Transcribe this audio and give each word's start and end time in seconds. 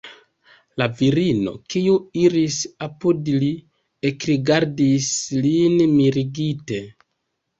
La 0.81 0.85
virino, 1.01 1.51
kiu 1.73 1.97
iris 2.21 2.57
apud 2.87 3.29
li, 3.43 3.51
ekrigardis 4.11 5.09
lin 5.45 5.79
mirigite. 5.99 6.83